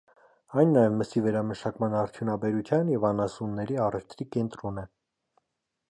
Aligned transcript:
Այն 0.61 0.71
նաև 0.77 0.95
մսի 1.01 1.21
վերամշակման 1.25 1.93
արդյունաբերության 1.99 2.91
և 2.95 3.07
անասունների 3.13 3.79
առևտրի 3.89 4.29
կենտրոն 4.39 4.83
է։ 4.87 4.89